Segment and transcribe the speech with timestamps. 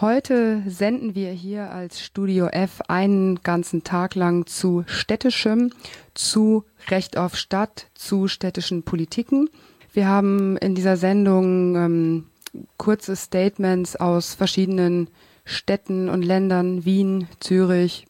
[0.00, 5.72] Heute senden wir hier als Studio F einen ganzen Tag lang zu städtischem,
[6.14, 9.50] zu Recht auf Stadt, zu städtischen Politiken.
[9.92, 12.26] Wir haben in dieser Sendung ähm,
[12.76, 15.08] kurze Statements aus verschiedenen
[15.44, 18.06] Städten und Ländern, Wien, Zürich,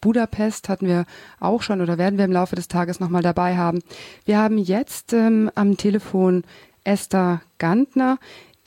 [0.00, 1.06] Budapest hatten wir
[1.40, 3.80] auch schon oder werden wir im Laufe des Tages nochmal dabei haben.
[4.24, 6.44] Wir haben jetzt ähm, am Telefon
[6.84, 8.18] Esther Gantner,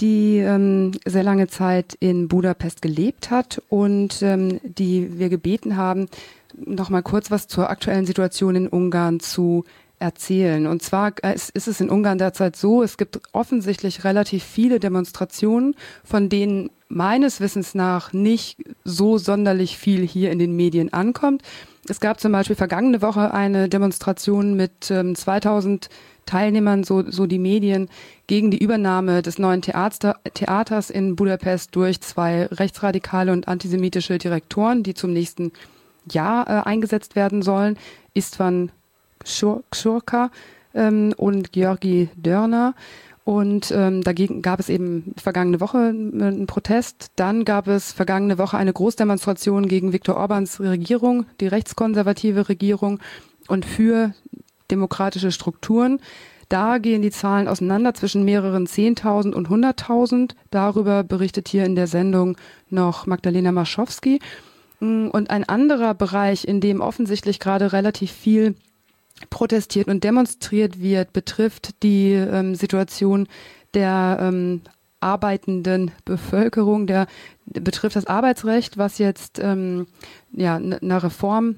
[0.02, 6.08] die ähm, sehr lange Zeit in Budapest gelebt hat und ähm, die wir gebeten haben,
[6.58, 9.64] noch mal kurz was zur aktuellen Situation in Ungarn zu
[10.00, 10.66] erzählen.
[10.66, 15.76] Und zwar ist, ist es in Ungarn derzeit so, es gibt offensichtlich relativ viele Demonstrationen,
[16.04, 21.44] von denen meines Wissens nach nicht so sonderlich viel hier in den Medien ankommt.
[21.88, 25.90] Es gab zum Beispiel vergangene Woche eine Demonstration mit ähm, 2000
[26.26, 27.90] Teilnehmern, so, so die Medien,
[28.28, 34.84] gegen die Übernahme des neuen Theater, Theaters in Budapest durch zwei rechtsradikale und antisemitische Direktoren,
[34.84, 35.52] die zum nächsten
[36.10, 37.78] Jahr äh, eingesetzt werden sollen.
[38.14, 38.72] Istvan
[39.24, 40.32] Kschurka
[40.74, 42.74] ähm, und Georgi Dörner.
[43.24, 47.12] Und ähm, dagegen gab es eben vergangene Woche einen Protest.
[47.16, 53.00] Dann gab es vergangene Woche eine Großdemonstration gegen Viktor Orbans Regierung, die rechtskonservative Regierung
[53.48, 54.14] und für
[54.72, 56.00] demokratische Strukturen.
[56.50, 60.32] Da gehen die Zahlen auseinander zwischen mehreren 10.000 und 100.000.
[60.50, 62.36] Darüber berichtet hier in der Sendung
[62.70, 64.20] noch Magdalena Maschowski.
[64.82, 68.56] Mm, und ein anderer Bereich, in dem offensichtlich gerade relativ viel
[69.30, 73.28] protestiert und demonstriert wird, betrifft die ähm, Situation
[73.74, 74.62] der ähm,
[75.00, 77.08] arbeitenden Bevölkerung, der
[77.46, 79.88] betrifft das Arbeitsrecht, was jetzt ähm,
[80.32, 81.56] ja einer Reform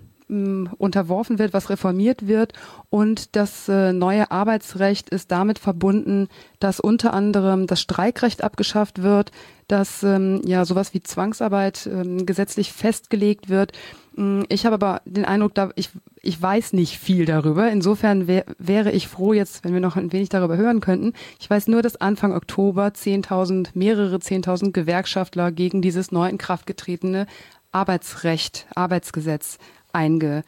[0.78, 2.54] unterworfen wird, was reformiert wird.
[2.90, 6.28] Und das äh, neue Arbeitsrecht ist damit verbunden,
[6.60, 9.32] dass unter anderem das Streikrecht abgeschafft wird,
[9.68, 13.72] dass ähm, ja sowas wie Zwangsarbeit ähm, gesetzlich festgelegt wird.
[14.16, 15.90] Mm, ich habe aber den Eindruck, da ich,
[16.22, 17.70] ich weiß nicht viel darüber.
[17.72, 21.14] Insofern wär, wäre ich froh jetzt, wenn wir noch ein wenig darüber hören könnten.
[21.40, 26.66] Ich weiß nur, dass Anfang Oktober 10.000, mehrere 10.000 Gewerkschaftler gegen dieses neu in Kraft
[26.66, 27.26] getretene
[27.72, 29.58] Arbeitsrecht, Arbeitsgesetz
[29.94, 30.44] einge,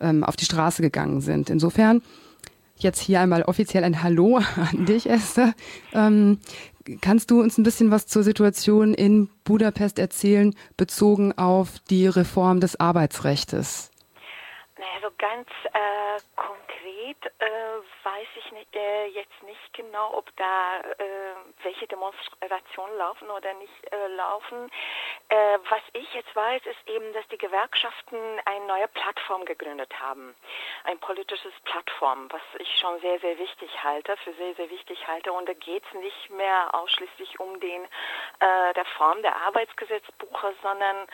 [0.00, 1.50] ähm, auf die Straße gegangen sind.
[1.50, 2.02] Insofern
[2.78, 5.54] jetzt hier einmal offiziell ein Hallo an dich, Esther.
[5.92, 6.40] Ähm,
[7.00, 12.60] kannst du uns ein bisschen was zur Situation in Budapest erzählen, bezogen auf die Reform
[12.60, 13.90] des Arbeitsrechts?
[14.78, 16.20] Naja, so ganz äh,
[16.86, 17.46] äh,
[18.04, 23.92] weiß ich nicht, äh, jetzt nicht genau, ob da äh, welche Demonstrationen laufen oder nicht
[23.92, 24.70] äh, laufen.
[25.28, 30.34] Äh, was ich jetzt weiß, ist eben, dass die Gewerkschaften eine neue Plattform gegründet haben.
[30.84, 35.32] Ein politisches Plattform, was ich schon sehr, sehr wichtig halte, für sehr, sehr wichtig halte.
[35.32, 41.06] Und da geht es nicht mehr ausschließlich um den äh, der Form der Arbeitsgesetzbuche, sondern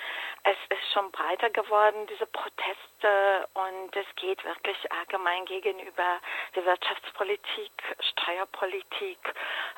[0.44, 3.48] es ist schon breiter geworden, diese Proteste.
[3.54, 6.20] Und es geht wirklich allgemein gegenüber
[6.54, 9.34] der Wirtschaftspolitik, Steuerpolitik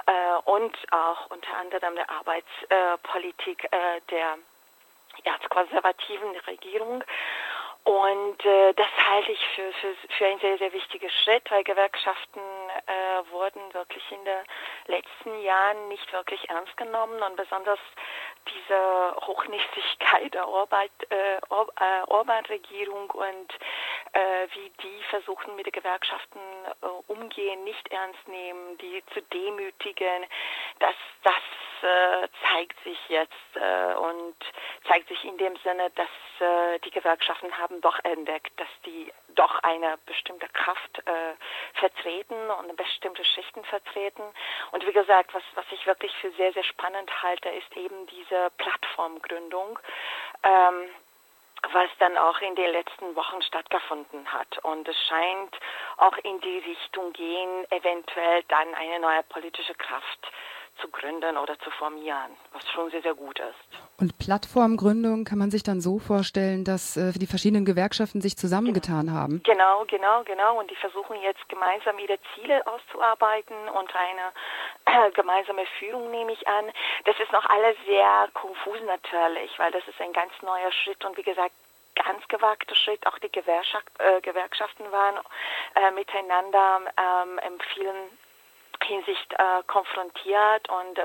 [0.06, 4.38] äh, und auch unter anderem der Arbeitspolitik äh, der
[5.24, 7.04] erzkonservativen Regierung.
[7.84, 12.40] Und äh, das halte ich für, für, für einen sehr, sehr wichtigen Schritt, weil Gewerkschaften
[12.86, 14.42] äh, wurden wirklich in den
[14.86, 17.78] letzten Jahren nicht wirklich ernst genommen und besonders
[18.48, 23.52] diese Hochnäsigkeit der Orban, äh, äh, Orban-Regierung und
[24.14, 26.38] äh, wie die versuchen mit den Gewerkschaften
[26.82, 30.26] äh, umgehen, nicht ernst nehmen, die zu demütigen,
[30.78, 30.94] das,
[31.24, 31.34] das
[31.82, 34.36] äh, zeigt sich jetzt äh, und
[34.86, 36.08] zeigt sich in dem Sinne, dass
[36.40, 41.34] äh, die Gewerkschaften haben doch entdeckt, dass die doch eine bestimmte Kraft äh,
[41.74, 44.22] vertreten und bestimmte Schichten vertreten.
[44.70, 48.50] Und wie gesagt, was, was ich wirklich für sehr, sehr spannend halte, ist eben diese
[48.58, 49.78] Plattformgründung.
[50.44, 50.88] Ähm,
[51.72, 54.58] was dann auch in den letzten Wochen stattgefunden hat.
[54.64, 55.58] Und es scheint
[55.98, 60.30] auch in die Richtung gehen, eventuell dann eine neue politische Kraft
[60.80, 63.80] zu gründen oder zu formieren, was schon sehr, sehr gut ist.
[64.00, 69.12] Und Plattformgründung kann man sich dann so vorstellen, dass äh, die verschiedenen Gewerkschaften sich zusammengetan
[69.12, 69.42] haben?
[69.44, 70.58] Genau, genau, genau.
[70.58, 76.46] Und die versuchen jetzt gemeinsam ihre Ziele auszuarbeiten und eine äh, gemeinsame Führung, nehme ich
[76.48, 76.66] an.
[77.04, 81.16] Das ist noch alles sehr konfus natürlich, weil das ist ein ganz neuer Schritt und
[81.16, 81.52] wie gesagt,
[81.94, 83.06] ganz gewagter Schritt.
[83.06, 85.16] Auch die Gewerkschaft, äh, Gewerkschaften waren
[85.76, 88.10] äh, miteinander ähm, empfehlen
[88.84, 91.02] Hinsicht äh, konfrontiert und äh,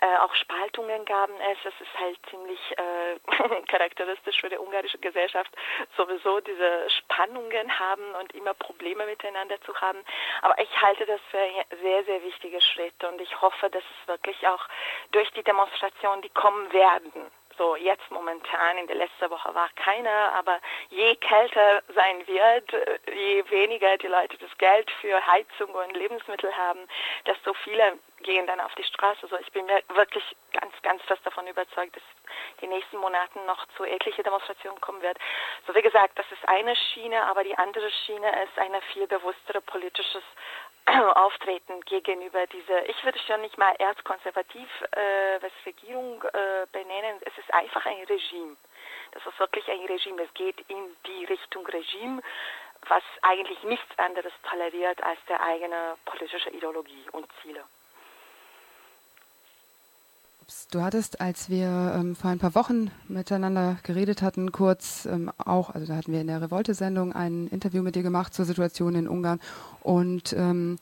[0.00, 1.58] äh, auch Spaltungen gaben es.
[1.64, 5.50] Es ist halt ziemlich äh, charakteristisch für die ungarische Gesellschaft,
[5.96, 9.98] sowieso diese Spannungen haben und immer Probleme miteinander zu haben.
[10.42, 11.38] Aber ich halte das für
[11.82, 14.64] sehr, sehr wichtige Schritte und ich hoffe, dass es wirklich auch
[15.12, 20.32] durch die Demonstrationen, die kommen werden, so jetzt momentan, in der letzten Woche war keiner,
[20.34, 22.72] aber je kälter sein wird,
[23.12, 26.88] je weniger die Leute das Geld für Heizung und Lebensmittel haben,
[27.26, 29.26] desto viele gehen dann auf die Straße.
[29.26, 32.02] So, ich bin mir wirklich ganz, ganz fest davon überzeugt, dass
[32.60, 35.18] die nächsten Monaten noch zu etliche Demonstrationen kommen wird.
[35.66, 39.60] So wie gesagt, das ist eine Schiene, aber die andere Schiene ist eine viel bewusstere
[39.60, 40.22] politisches
[41.14, 47.36] Auftreten gegenüber dieser, ich würde schon nicht mal erzkonservativ äh, was Regierung äh, benennen, es
[47.36, 48.56] ist einfach ein Regime.
[49.12, 50.22] Das ist wirklich ein Regime.
[50.22, 52.22] Es geht in die Richtung Regime,
[52.88, 57.64] was eigentlich nichts anderes toleriert als der eigene politische Ideologie und Ziele.
[60.70, 65.70] Du hattest, als wir ähm, vor ein paar Wochen miteinander geredet hatten, kurz ähm, auch,
[65.70, 69.08] also da hatten wir in der Revolte-Sendung ein Interview mit dir gemacht zur Situation in
[69.08, 69.40] Ungarn.
[69.82, 70.78] Und ähm,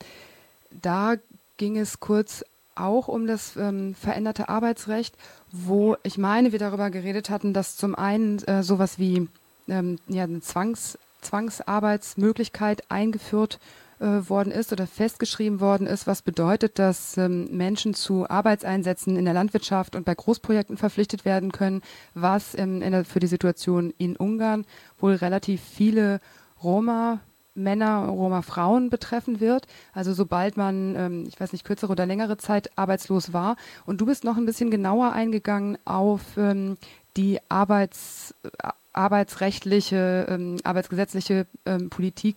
[0.70, 1.14] da
[1.56, 2.44] ging es kurz
[2.76, 5.16] auch um das ähm, veränderte Arbeitsrecht,
[5.50, 9.28] wo ich meine, wir darüber geredet hatten, dass zum einen äh, sowas wie
[9.68, 16.78] ähm, ja, eine Zwangs Zwangsarbeitsmöglichkeit eingeführt äh, worden ist oder festgeschrieben worden ist, was bedeutet,
[16.78, 21.82] dass ähm, Menschen zu Arbeitseinsätzen in der Landwirtschaft und bei Großprojekten verpflichtet werden können,
[22.14, 24.66] was ähm, der, für die Situation in Ungarn
[24.98, 26.20] wohl relativ viele
[26.62, 27.20] Roma
[27.56, 29.66] Männer, Roma Frauen betreffen wird.
[29.92, 33.56] Also sobald man, ähm, ich weiß nicht, kürzere oder längere Zeit arbeitslos war.
[33.86, 36.76] Und du bist noch ein bisschen genauer eingegangen auf ähm,
[37.16, 42.36] die Arbeits, äh, arbeitsrechtliche, ähm, arbeitsgesetzliche ähm, Politik,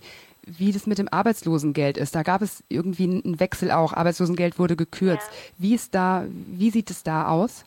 [0.58, 2.16] wie das mit dem Arbeitslosengeld ist.
[2.16, 3.94] Da gab es irgendwie einen Wechsel auch.
[3.94, 5.30] Arbeitslosengeld wurde gekürzt.
[5.32, 5.54] Ja.
[5.58, 7.66] Wie ist da, wie sieht es da aus?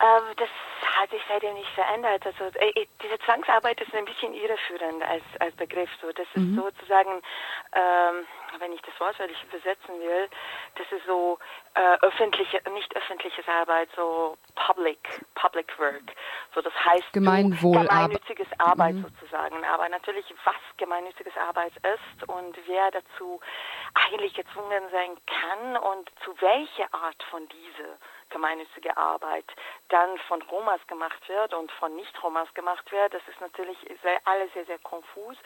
[0.00, 0.48] Ähm, das
[1.08, 2.24] hat sich seitdem nicht verändert.
[2.26, 5.90] Also äh, diese Zwangsarbeit ist ein bisschen irreführend als, als Begriff.
[6.00, 6.50] So, das mhm.
[6.50, 7.22] ist sozusagen,
[7.72, 8.26] ähm,
[8.58, 10.28] wenn ich das Wort wirklich übersetzen will,
[10.76, 11.38] das ist so
[11.74, 14.98] äh, öffentliche, nicht öffentliches Arbeit, so public,
[15.34, 16.12] public work.
[16.54, 19.04] So, das heißt Gemeinwohl gemeinnütziges Arbeit mhm.
[19.04, 19.64] sozusagen.
[19.64, 23.40] Aber natürlich, was gemeinnütziges Arbeit ist und wer dazu
[23.94, 27.98] eigentlich gezwungen sein kann und zu welcher Art von diese
[28.30, 29.44] gemeinnützige Arbeit
[29.88, 34.52] dann von Romas gemacht wird und von Nicht-Romas gemacht wird, das ist natürlich sehr, alles
[34.52, 35.36] sehr, sehr konfus.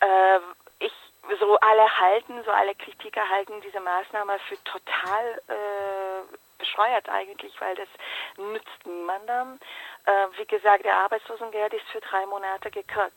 [0.00, 0.38] Äh,
[0.78, 0.92] ich
[1.38, 7.74] so alle halten, so alle Kritiker halten diese Maßnahme für total äh, bescheuert eigentlich, weil
[7.74, 7.88] das
[8.36, 9.58] nützt niemandem.
[10.06, 13.16] Äh, wie gesagt, der Arbeitslosengeld ist für drei Monate gekürzt.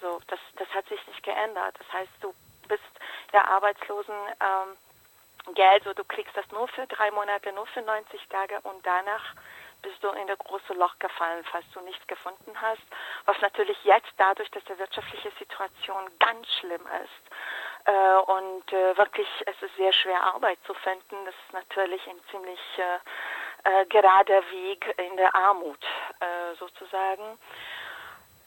[0.00, 1.76] So, das, das hat sich nicht geändert.
[1.78, 2.34] Das heißt, du
[2.68, 2.82] bist
[3.32, 4.76] der Arbeitslosen ähm,
[5.52, 9.34] Geld, so du kriegst das nur für drei Monate, nur für 90 Tage und danach
[9.82, 12.82] bist du in das große Loch gefallen, falls du nichts gefunden hast.
[13.26, 19.28] Was natürlich jetzt dadurch, dass die wirtschaftliche Situation ganz schlimm ist äh, und äh, wirklich
[19.44, 24.42] es ist sehr schwer Arbeit zu finden, das ist natürlich ein ziemlich äh, äh gerader
[24.50, 25.84] Weg in der Armut
[26.20, 27.38] äh, sozusagen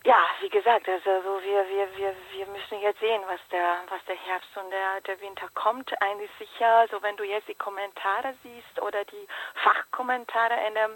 [0.08, 1.10] ja, wie gesagt, also
[1.44, 5.20] wir, wir, wir, wir müssen jetzt sehen, was der, was der Herbst und der, der
[5.20, 5.92] Winter kommt.
[6.02, 10.92] Eigentlich sicher, also wenn du jetzt die Kommentare siehst oder die Fachkommentare in dem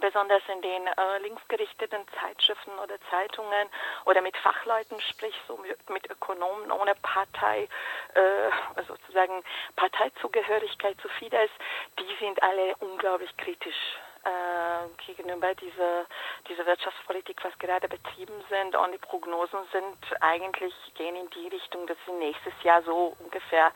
[0.00, 3.68] besonders in den äh, linksgerichteten Zeitschriften oder Zeitungen
[4.06, 7.68] oder mit Fachleuten sprichst, so mit, mit Ökonomen ohne Partei,
[8.14, 9.42] äh, sozusagen
[9.76, 11.50] Parteizugehörigkeit zu Fidesz,
[11.98, 16.06] die sind alle unglaublich kritisch äh, gegenüber dieser
[16.48, 18.76] diese Wirtschaftspolitik, was gerade betrieben sind.
[18.76, 23.72] Und die Prognosen sind eigentlich gehen in die Richtung, dass wir nächstes Jahr so ungefähr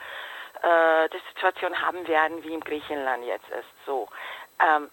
[0.62, 3.68] äh, die Situation haben werden, wie im Griechenland jetzt ist.
[3.84, 4.08] So,
[4.60, 4.90] ähm,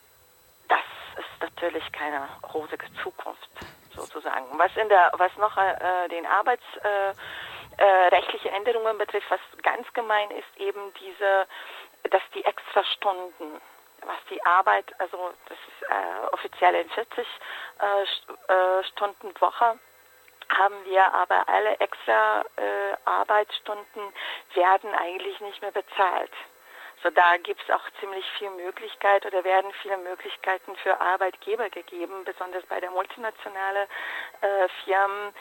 [0.68, 0.80] das
[1.18, 3.50] ist natürlich keine rosige Zukunft
[3.96, 4.46] sozusagen.
[4.58, 7.14] Was in der, was noch äh, den Arbeits äh,
[7.78, 11.48] äh, rechtliche Änderungen betrifft, was ganz gemein ist, eben diese,
[12.10, 13.62] dass die Extrastunden
[14.06, 19.80] was die Arbeit, also das ist äh, offiziell in 40 äh, äh, Stunden Woche
[20.50, 24.14] haben wir aber alle extra äh, Arbeitsstunden
[24.54, 26.32] werden eigentlich nicht mehr bezahlt.
[27.02, 32.24] So da gibt es auch ziemlich viel Möglichkeit oder werden viele Möglichkeiten für Arbeitgeber gegeben,
[32.24, 33.88] besonders bei der multinationalen
[34.40, 35.34] äh, Firmen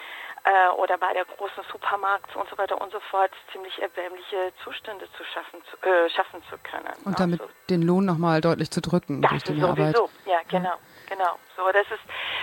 [0.44, 5.06] äh, oder bei der großen Supermarkt und so weiter und so fort ziemlich erbärmliche Zustände
[5.16, 6.92] zu schaffen zu, äh, schaffen zu können.
[7.04, 10.04] Und damit also, den Lohn nochmal deutlich zu drücken das durch die sowieso.
[10.04, 10.10] Arbeit.
[10.26, 10.74] Ja, genau,
[11.08, 11.38] genau.
[11.56, 12.02] So, das ist,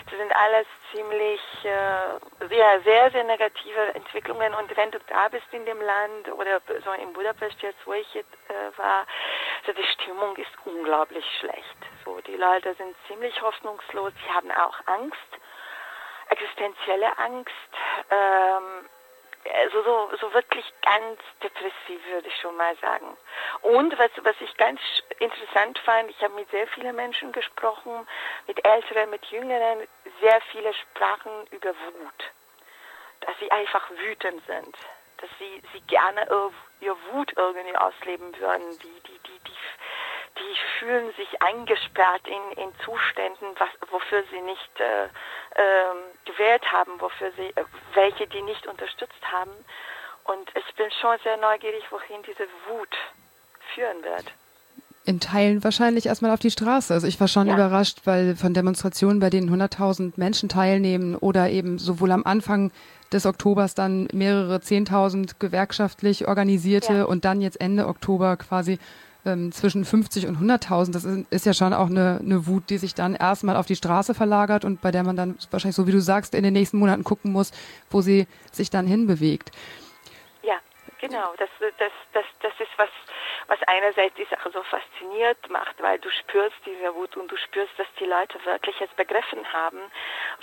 [0.09, 4.53] das sind alles ziemlich äh, sehr, sehr, sehr negative Entwicklungen.
[4.53, 8.13] Und wenn du da bist in dem Land oder so in Budapest jetzt, wo ich
[8.13, 9.05] jetzt äh, war,
[9.65, 11.77] so die Stimmung ist unglaublich schlecht.
[12.05, 14.13] So, die Leute sind ziemlich hoffnungslos.
[14.25, 15.17] Sie haben auch Angst
[16.29, 17.49] existenzielle Angst,
[18.11, 18.89] ähm,
[19.53, 23.17] also so, so wirklich ganz depressiv, würde ich schon mal sagen.
[23.61, 24.79] Und was, was ich ganz
[25.19, 28.07] interessant fand, ich habe mit sehr vielen Menschen gesprochen,
[28.47, 29.87] mit Älteren, mit Jüngeren,
[30.21, 32.31] sehr viele sprachen über Wut.
[33.21, 34.75] Dass sie einfach wütend sind,
[35.17, 36.27] dass sie, sie gerne
[36.81, 39.57] ihr Wut irgendwie ausleben würden, die, die, die, die
[40.39, 45.09] die fühlen sich eingesperrt in, in Zuständen, was, wofür sie nicht äh,
[46.25, 49.51] gewählt haben, wofür sie, äh, welche die nicht unterstützt haben.
[50.23, 52.95] Und ich bin schon sehr neugierig, wohin diese Wut
[53.73, 54.25] führen wird.
[55.05, 56.93] In Teilen wahrscheinlich erstmal auf die Straße.
[56.93, 57.55] Also ich war schon ja.
[57.55, 62.71] überrascht, weil von Demonstrationen, bei denen 100.000 Menschen teilnehmen oder eben sowohl am Anfang
[63.11, 67.03] des Oktobers dann mehrere 10.000 gewerkschaftlich organisierte ja.
[67.05, 68.77] und dann jetzt Ende Oktober quasi
[69.25, 72.77] ähm, zwischen 50 und 100.000, das ist, ist, ja schon auch eine, eine Wut, die
[72.77, 75.91] sich dann erstmal auf die Straße verlagert und bei der man dann wahrscheinlich, so wie
[75.91, 77.51] du sagst, in den nächsten Monaten gucken muss,
[77.89, 79.51] wo sie sich dann hinbewegt.
[80.43, 80.55] Ja,
[80.99, 81.33] genau.
[81.37, 82.89] Das, das, das, das ist was,
[83.49, 87.77] was einerseits die Sache so fasziniert macht, weil du spürst diese Wut und du spürst,
[87.77, 89.79] dass die Leute wirklich es begriffen haben,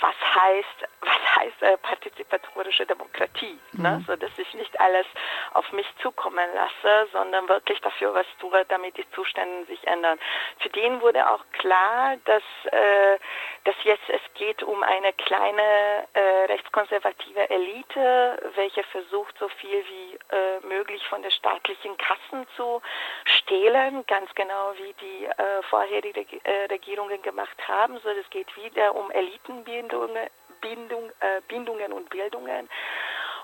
[0.01, 3.57] was heißt, was heißt äh, partizipatorische Demokratie.
[3.71, 3.89] Ne?
[3.91, 3.97] Mhm.
[3.97, 4.03] Ne?
[4.07, 5.05] So dass ich nicht alles
[5.53, 10.19] auf mich zukommen lasse, sondern wirklich dafür was tue, damit die Zustände sich ändern.
[10.59, 13.17] Für den wurde auch klar, dass, äh,
[13.63, 20.35] dass jetzt es geht um eine kleine äh, rechtskonservative Elite, welche versucht, so viel wie
[20.35, 22.81] äh, möglich von der staatlichen Kassen zu
[23.25, 27.99] stehlen, ganz genau wie die äh, vorherigen äh, Regierungen gemacht haben.
[27.99, 30.29] So, es geht wieder um Elitenbindungen
[30.61, 32.69] Bindung, äh, Bindungen und Bildungen.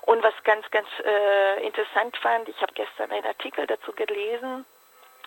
[0.02, 4.66] Und was ganz, ganz äh, interessant fand, ich habe gestern einen Artikel dazu gelesen,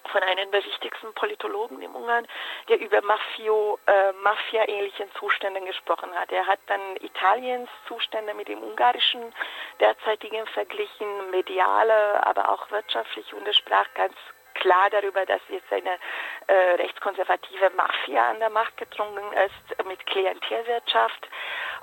[0.09, 2.27] von einem der wichtigsten Politologen im Ungarn,
[2.69, 6.33] der über Mafio, äh, Mafia-ähnlichen Zuständen gesprochen hat.
[6.33, 9.33] Er hat dann Italiens Zustände mit dem ungarischen
[9.81, 14.15] derzeitigen verglichen, mediale, aber auch wirtschaftlich und er sprach ganz
[14.55, 15.99] klar darüber, dass jetzt eine
[16.47, 21.29] äh, rechtskonservative Mafia an der Macht gedrungen ist mit Klientelwirtschaft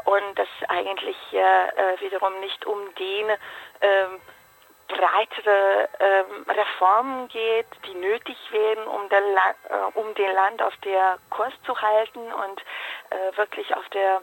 [0.05, 3.29] und dass eigentlich äh, wiederum nicht um den
[3.81, 4.21] ähm,
[4.93, 11.17] breitere ähm, Reformen geht, die nötig wären, um, der äh, um den Land auf der
[11.29, 12.61] Kurs zu halten und
[13.09, 14.21] äh, wirklich auf der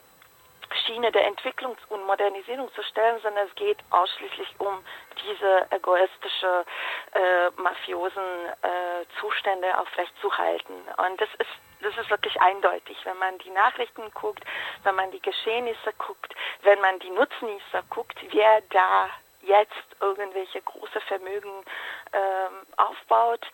[0.86, 4.84] Schiene der Entwicklung und Modernisierung zu stellen, sondern es geht ausschließlich um
[5.24, 6.64] diese egoistische,
[7.12, 8.22] äh, mafiosen
[8.62, 10.74] äh, Zustände aufrechtzuhalten.
[10.96, 11.50] Und das ist
[11.82, 14.44] das ist wirklich eindeutig, wenn man die Nachrichten guckt,
[14.84, 19.08] wenn man die Geschehnisse guckt, wenn man die Nutznießer guckt, wer da
[19.42, 21.64] jetzt irgendwelche große Vermögen
[22.12, 23.46] ähm, aufbaut,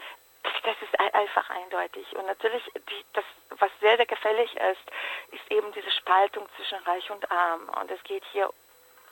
[0.62, 2.06] das ist einfach eindeutig.
[2.16, 3.24] Und natürlich, die, das,
[3.58, 7.68] was sehr, sehr gefällig ist, ist eben diese Spaltung zwischen Reich und Arm.
[7.80, 8.50] Und es geht hier,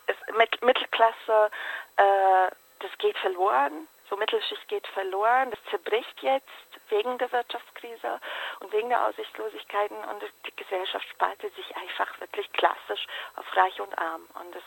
[0.07, 1.51] es, mit, Mittelklasse,
[1.97, 2.51] äh,
[2.81, 3.89] das geht verloren.
[4.11, 5.51] So Mittelschicht geht verloren.
[5.51, 6.49] Das zerbricht jetzt
[6.89, 8.21] wegen der Wirtschaftskrise
[8.61, 9.97] und wegen der Aussichtslosigkeiten.
[9.97, 14.27] Und die Gesellschaft spaltet sich einfach wirklich klassisch auf Reich und Arm.
[14.35, 14.63] Und das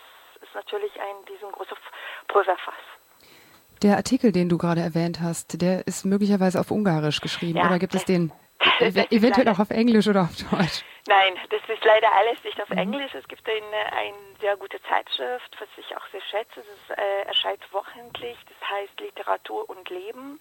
[0.47, 1.77] ist natürlich ein riesengroßes
[2.27, 2.75] Pulverfass.
[3.83, 7.77] Der Artikel, den du gerade erwähnt hast, der ist möglicherweise auf Ungarisch geschrieben ja, oder
[7.77, 8.31] gibt es den
[8.79, 10.83] eventuell auch auf Englisch oder auf Deutsch?
[11.07, 12.79] Nein, das ist leider alles nicht auf mhm.
[12.79, 13.13] Englisch.
[13.13, 16.59] Es gibt eine, eine sehr gute Zeitschrift, was ich auch sehr schätze.
[16.59, 18.37] Es äh, erscheint wochentlich.
[18.45, 20.39] Das heißt Literatur und Leben,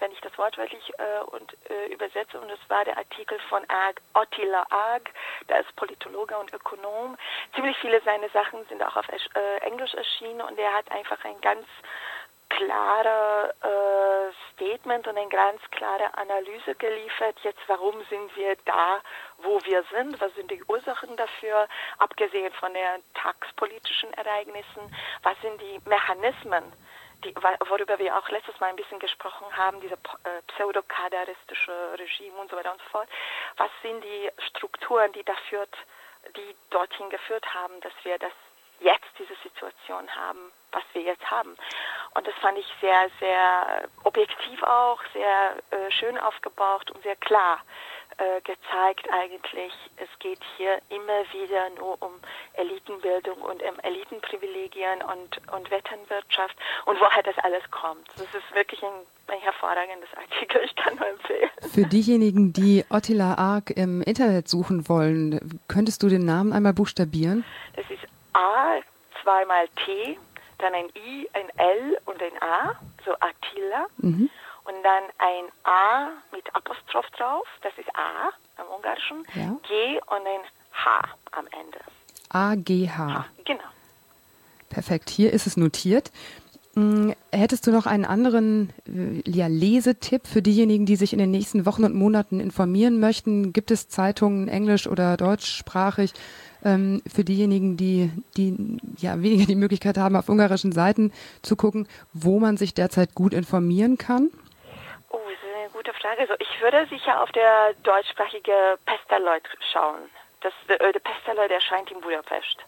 [0.00, 2.40] wenn ich das wortwörtlich äh, und, äh, übersetze.
[2.40, 5.10] Und das war der Artikel von Ag, Attila Ag,
[5.48, 7.16] der ist Politologe und Ökonom.
[7.54, 11.40] Ziemlich viele seiner Sachen sind auch auf äh, Englisch erschienen und er hat einfach ein
[11.40, 11.66] ganz
[12.48, 17.36] klare äh, Statement und eine ganz klare Analyse geliefert.
[17.42, 19.00] Jetzt, warum sind wir da,
[19.38, 20.20] wo wir sind?
[20.20, 21.68] Was sind die Ursachen dafür?
[21.98, 26.64] Abgesehen von den tagspolitischen Ereignissen, was sind die Mechanismen,
[27.24, 27.34] die,
[27.68, 32.56] worüber wir auch letztes Mal ein bisschen gesprochen haben, diese äh, pseudokadaristische Regime und so
[32.56, 33.08] weiter und so fort.
[33.56, 35.66] Was sind die Strukturen, die dafür,
[36.36, 38.32] die dorthin geführt haben, dass wir das
[38.80, 41.56] jetzt diese Situation haben, was wir jetzt haben.
[42.14, 47.60] Und das fand ich sehr, sehr objektiv auch, sehr äh, schön aufgebaut und sehr klar
[48.18, 52.12] äh, gezeigt eigentlich, es geht hier immer wieder nur um
[52.54, 56.56] Elitenbildung und um Elitenprivilegien und, und Wetternwirtschaft
[56.86, 58.08] und woher das alles kommt.
[58.16, 61.50] Das ist wirklich ein, ein hervorragendes Artikel, ich kann nur empfehlen.
[61.72, 67.44] Für diejenigen, die Ottila Ark im Internet suchen wollen, könntest du den Namen einmal buchstabieren?
[67.76, 68.80] Das ist A,
[69.22, 70.18] zweimal T,
[70.58, 73.86] dann ein I, ein L und ein A, so Attila.
[73.98, 74.28] Mhm
[74.68, 79.56] und dann ein A mit Apostroph drauf, das ist A im Ungarischen, ja.
[79.66, 81.00] G und ein H
[81.32, 81.78] am Ende.
[82.28, 83.24] A, G, H.
[83.44, 83.60] Genau.
[84.68, 86.12] Perfekt, hier ist es notiert.
[86.74, 91.30] Hm, hättest du noch einen anderen äh, ja, Lesetipp für diejenigen, die sich in den
[91.30, 93.54] nächsten Wochen und Monaten informieren möchten?
[93.54, 96.12] Gibt es Zeitungen englisch- oder deutschsprachig
[96.62, 101.10] ähm, für diejenigen, die, die ja weniger die Möglichkeit haben, auf ungarischen Seiten
[101.40, 104.28] zu gucken, wo man sich derzeit gut informieren kann?
[105.78, 106.22] Gute Frage.
[106.22, 110.10] Also ich würde sicher auf der deutschsprachige Pestalozzi schauen.
[110.40, 112.58] Das, äh, der Pestalozzi erscheint in Budapest.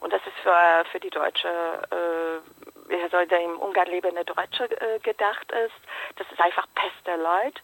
[0.00, 4.98] Und das ist für, für die deutsche, äh, also der im Ungarn lebende Deutsche äh,
[5.00, 5.74] gedacht ist.
[6.16, 7.60] Das ist einfach Pestalozzi.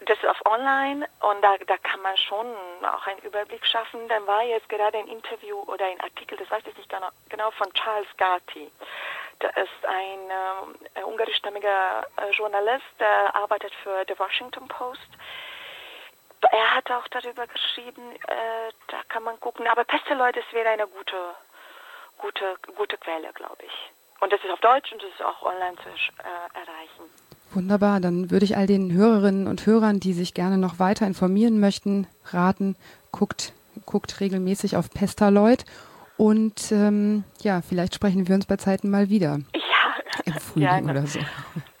[0.00, 2.46] Das ist auf online und da, da kann man schon
[2.82, 4.06] auch einen Überblick schaffen.
[4.08, 7.50] Dann war jetzt gerade ein Interview oder ein Artikel, das weiß ich nicht genau, genau
[7.52, 8.70] von Charles Gatti.
[9.42, 10.30] Der ist ein
[10.94, 15.08] äh, ungarischstämmiger Journalist, der arbeitet für The Washington Post.
[16.52, 19.66] Er hat auch darüber geschrieben, äh, da kann man gucken.
[19.66, 21.16] Aber Pesteloid, das wäre eine gute,
[22.18, 23.92] gute, gute Quelle, glaube ich.
[24.20, 27.10] Und das ist auf Deutsch und das ist auch online zu äh, erreichen.
[27.52, 31.60] Wunderbar, dann würde ich all den Hörerinnen und Hörern, die sich gerne noch weiter informieren
[31.60, 32.76] möchten, raten,
[33.12, 33.52] guckt,
[33.84, 35.64] guckt regelmäßig auf Pestaloid
[36.16, 39.38] und ähm, ja, vielleicht sprechen wir uns bei Zeiten mal wieder.
[39.54, 40.90] Ja, im Frühling gerne.
[40.92, 41.18] oder so.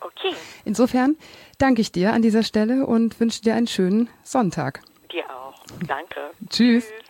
[0.00, 0.34] Okay.
[0.64, 1.16] Insofern
[1.58, 4.82] danke ich dir an dieser Stelle und wünsche dir einen schönen Sonntag.
[5.12, 5.54] Dir auch.
[5.86, 6.30] Danke.
[6.50, 6.86] Tschüss.
[6.86, 7.05] Tschüss.